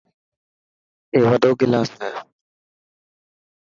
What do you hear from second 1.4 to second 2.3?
گلاس هي.